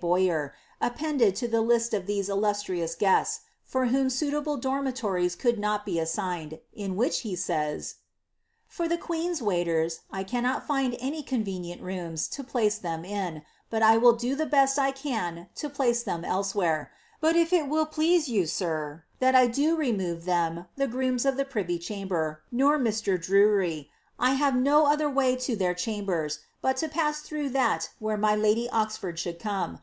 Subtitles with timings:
[0.00, 5.86] Bowyer, appended to ihe list of these illustrious guests, fc whom suitable dormitories could not
[5.86, 7.96] be assigned, in tfhich he says:■'
[8.66, 13.84] For the qupens wailers, I cannot linil Bny convenifm rooina lo pUce tbra in, but
[13.84, 16.90] I will <to Ihe betx I i an lo plnce them elsewhere;
[17.20, 21.38] bin if it will pim you, sir, Ihnl I do remove them, the groom* of
[21.38, 23.16] Ihe privy chamber, ror Mr.
[23.16, 23.86] Drm]
[24.18, 28.68] have no other way lo Ibeir cbamberi but lo pau lhroii|!h thai wh^re my M
[28.72, 29.80] Oxford ehoiiM come.